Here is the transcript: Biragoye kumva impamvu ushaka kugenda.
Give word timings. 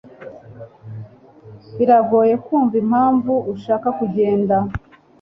Biragoye 1.77 2.33
kumva 2.45 2.75
impamvu 2.83 3.33
ushaka 3.53 3.87
kugenda. 3.99 4.55